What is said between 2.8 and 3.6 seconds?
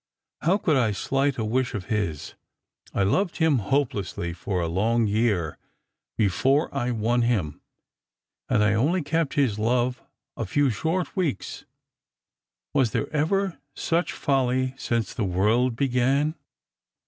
I I loved him